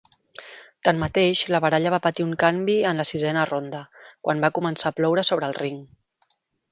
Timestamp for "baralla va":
1.65-1.99